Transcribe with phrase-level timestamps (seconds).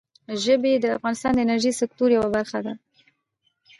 [0.43, 2.73] ژبې د افغانستان د انرژۍ سکتور یوه برخه ده.